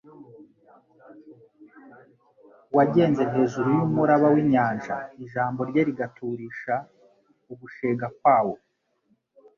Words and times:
Uwagenze 2.71 3.23
hejuru 3.33 3.67
y'umuraba 3.77 4.27
w'inyanja, 4.33 4.95
ijambo 5.23 5.59
rye 5.69 5.81
rigaturisha 5.87 6.75
ugushega 7.51 8.07
kwawo, 8.17 8.55